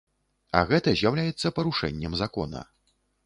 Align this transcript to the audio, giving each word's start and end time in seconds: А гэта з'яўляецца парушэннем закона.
А 0.59 0.63
гэта 0.71 0.93
з'яўляецца 1.01 1.53
парушэннем 1.59 2.17
закона. 2.25 2.61